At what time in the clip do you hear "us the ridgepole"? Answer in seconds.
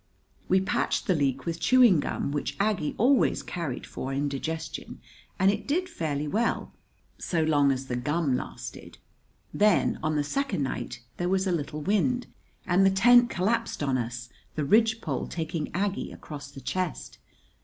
13.95-15.27